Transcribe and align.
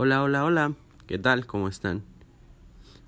Hola, 0.00 0.22
hola, 0.22 0.44
hola. 0.44 0.74
¿Qué 1.08 1.18
tal? 1.18 1.44
¿Cómo 1.44 1.66
están? 1.66 2.04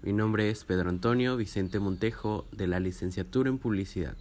Mi 0.03 0.13
nombre 0.13 0.51
es 0.51 0.65
Pedro 0.65 0.89
Antonio 0.89 1.37
Vicente 1.37 1.79
Montejo 1.79 2.49
de 2.51 2.67
la 2.67 2.81
licenciatura 2.81 3.49
en 3.49 3.59
Publicidad 3.59 4.17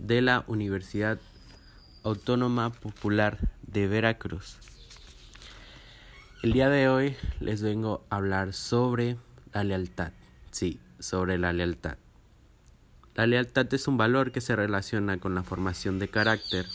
de 0.00 0.20
la 0.20 0.42
Universidad 0.48 1.20
Autónoma 2.02 2.70
Popular 2.70 3.38
de 3.62 3.86
Veracruz. 3.86 4.58
El 6.42 6.54
día 6.54 6.68
de 6.70 6.88
hoy 6.88 7.14
les 7.38 7.62
vengo 7.62 8.04
a 8.10 8.16
hablar 8.16 8.52
sobre 8.52 9.16
la 9.54 9.62
lealtad. 9.62 10.10
Sí, 10.50 10.80
sobre 10.98 11.38
la 11.38 11.52
lealtad. 11.52 11.98
La 13.14 13.28
lealtad 13.28 13.72
es 13.72 13.86
un 13.86 13.96
valor 13.96 14.32
que 14.32 14.40
se 14.40 14.56
relaciona 14.56 15.18
con 15.20 15.36
la 15.36 15.44
formación 15.44 16.00
de 16.00 16.08
carácter. 16.08 16.66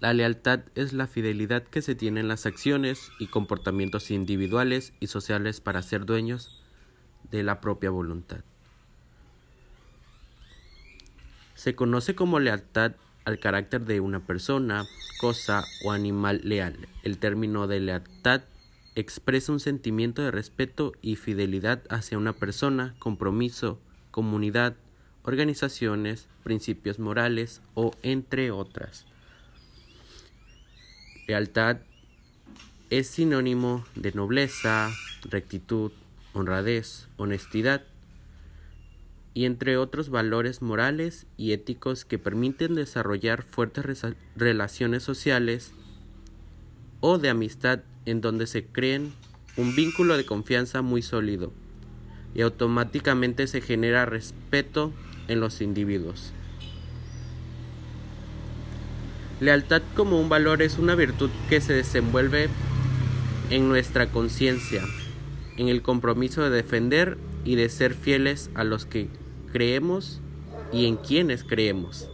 La 0.00 0.14
lealtad 0.14 0.60
es 0.74 0.92
la 0.92 1.06
fidelidad 1.06 1.64
que 1.64 1.82
se 1.82 1.94
tiene 1.94 2.20
en 2.20 2.28
las 2.28 2.46
acciones 2.46 3.10
y 3.18 3.26
comportamientos 3.26 4.10
individuales 4.10 4.92
y 5.00 5.08
sociales 5.08 5.60
para 5.60 5.82
ser 5.82 6.06
dueños 6.06 6.62
de 7.30 7.42
la 7.42 7.60
propia 7.60 7.90
voluntad. 7.90 8.40
Se 11.54 11.74
conoce 11.74 12.14
como 12.14 12.38
lealtad 12.38 12.92
al 13.24 13.40
carácter 13.40 13.84
de 13.84 14.00
una 14.00 14.20
persona, 14.20 14.86
cosa 15.20 15.64
o 15.84 15.90
animal 15.90 16.40
leal. 16.44 16.88
El 17.02 17.18
término 17.18 17.66
de 17.66 17.80
lealtad 17.80 18.42
expresa 18.94 19.52
un 19.52 19.60
sentimiento 19.60 20.22
de 20.22 20.30
respeto 20.30 20.92
y 21.02 21.16
fidelidad 21.16 21.82
hacia 21.90 22.18
una 22.18 22.32
persona, 22.32 22.94
compromiso, 22.98 23.80
comunidad, 24.12 24.76
organizaciones, 25.24 26.28
principios 26.42 26.98
morales 26.98 27.60
o 27.74 27.90
entre 28.02 28.50
otras. 28.50 29.06
Lealtad 31.28 31.76
es 32.88 33.06
sinónimo 33.06 33.84
de 33.94 34.12
nobleza, 34.12 34.90
rectitud, 35.28 35.92
honradez, 36.32 37.06
honestidad 37.18 37.82
y 39.34 39.44
entre 39.44 39.76
otros 39.76 40.08
valores 40.08 40.62
morales 40.62 41.26
y 41.36 41.52
éticos 41.52 42.06
que 42.06 42.18
permiten 42.18 42.74
desarrollar 42.74 43.42
fuertes 43.42 44.06
relaciones 44.36 45.02
sociales 45.02 45.74
o 47.00 47.18
de 47.18 47.28
amistad 47.28 47.80
en 48.06 48.22
donde 48.22 48.46
se 48.46 48.64
creen 48.64 49.12
un 49.58 49.76
vínculo 49.76 50.16
de 50.16 50.24
confianza 50.24 50.80
muy 50.80 51.02
sólido 51.02 51.52
y 52.34 52.40
automáticamente 52.40 53.46
se 53.48 53.60
genera 53.60 54.06
respeto 54.06 54.94
en 55.28 55.40
los 55.40 55.60
individuos. 55.60 56.32
Lealtad 59.40 59.82
como 59.94 60.20
un 60.20 60.28
valor 60.28 60.62
es 60.62 60.78
una 60.78 60.96
virtud 60.96 61.30
que 61.48 61.60
se 61.60 61.72
desenvuelve 61.72 62.48
en 63.50 63.68
nuestra 63.68 64.10
conciencia, 64.10 64.82
en 65.56 65.68
el 65.68 65.80
compromiso 65.80 66.42
de 66.42 66.50
defender 66.50 67.18
y 67.44 67.54
de 67.54 67.68
ser 67.68 67.94
fieles 67.94 68.50
a 68.54 68.64
los 68.64 68.84
que 68.84 69.08
creemos 69.52 70.20
y 70.72 70.86
en 70.86 70.96
quienes 70.96 71.44
creemos. 71.44 72.10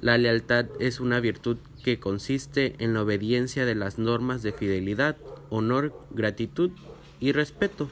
La 0.00 0.16
lealtad 0.16 0.66
es 0.80 0.98
una 0.98 1.20
virtud 1.20 1.58
que 1.84 2.00
consiste 2.00 2.74
en 2.78 2.94
la 2.94 3.02
obediencia 3.02 3.66
de 3.66 3.74
las 3.74 3.98
normas 3.98 4.42
de 4.42 4.52
fidelidad, 4.52 5.16
honor, 5.50 5.92
gratitud 6.10 6.70
y 7.20 7.32
respeto 7.32 7.90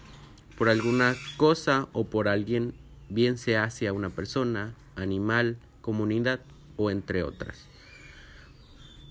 por 0.56 0.70
alguna 0.70 1.16
cosa 1.36 1.88
o 1.92 2.04
por 2.04 2.28
alguien, 2.28 2.72
bien 3.10 3.36
sea 3.36 3.64
hacia 3.64 3.92
una 3.92 4.08
persona, 4.08 4.72
animal, 4.96 5.58
comunidad 5.82 6.41
o 6.77 6.91
entre 6.91 7.22
otras. 7.22 7.67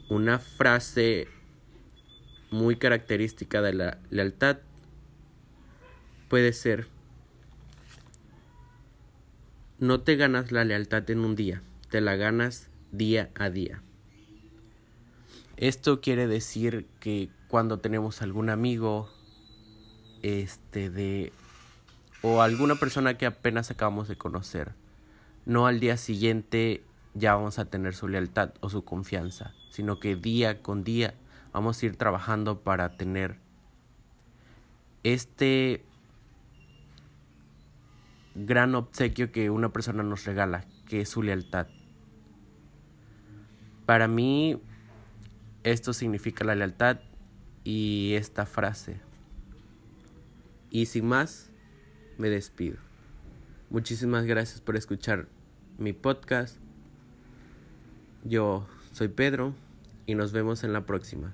Una 0.09 0.39
frase 0.39 1.27
muy 2.51 2.75
característica 2.75 3.61
de 3.61 3.73
la 3.73 3.97
lealtad 4.09 4.57
puede 6.29 6.53
ser, 6.53 6.87
no 9.79 10.01
te 10.01 10.15
ganas 10.15 10.51
la 10.51 10.63
lealtad 10.63 11.09
en 11.09 11.19
un 11.19 11.35
día, 11.35 11.61
te 11.89 12.01
la 12.01 12.15
ganas 12.15 12.69
día 12.91 13.31
a 13.35 13.49
día. 13.49 13.81
Esto 15.57 16.01
quiere 16.01 16.27
decir 16.27 16.87
que 16.99 17.29
cuando 17.47 17.79
tenemos 17.79 18.21
algún 18.21 18.49
amigo 18.49 19.09
este 20.23 20.89
de 20.89 21.31
o 22.21 22.41
alguna 22.41 22.75
persona 22.75 23.17
que 23.17 23.25
apenas 23.25 23.69
acabamos 23.69 24.07
de 24.07 24.15
conocer, 24.15 24.73
no 25.45 25.67
al 25.67 25.79
día 25.79 25.97
siguiente 25.97 26.81
ya 27.13 27.35
vamos 27.35 27.59
a 27.59 27.65
tener 27.65 27.93
su 27.93 28.07
lealtad 28.07 28.53
o 28.59 28.69
su 28.69 28.83
confianza, 28.83 29.53
sino 29.69 29.99
que 29.99 30.15
día 30.15 30.61
con 30.61 30.83
día 30.83 31.13
vamos 31.51 31.81
a 31.81 31.85
ir 31.85 31.95
trabajando 31.95 32.61
para 32.61 32.97
tener 32.97 33.37
este 35.03 35.83
gran 38.35 38.73
obsequio 38.75 39.31
que 39.31 39.49
una 39.49 39.71
persona 39.71 40.03
nos 40.03 40.25
regala, 40.25 40.65
que 40.87 41.01
es 41.01 41.09
su 41.09 41.21
lealtad. 41.21 41.67
Para 43.85 44.07
mí, 44.07 44.59
esto 45.63 45.93
significa 45.93 46.43
la 46.45 46.55
lealtad 46.55 46.99
y 47.63 48.13
esta 48.15 48.45
frase. 48.45 48.99
Y 50.69 50.87
sin 50.87 51.07
más, 51.07 51.51
me 52.17 52.29
despido. 52.29 52.77
Muchísimas 53.69 54.25
gracias 54.25 54.61
por 54.61 54.75
escuchar 54.75 55.27
mi 55.77 55.93
podcast. 55.93 56.57
Yo 58.25 58.65
soy 58.93 59.09
Pedro 59.09 59.53
y 60.05 60.15
nos 60.15 60.31
vemos 60.31 60.63
en 60.63 60.71
la 60.71 60.85
próxima. 60.85 61.33